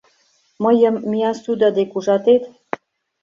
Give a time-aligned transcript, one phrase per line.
[0.63, 2.43] —Мыйым Миасуда дек ужатет.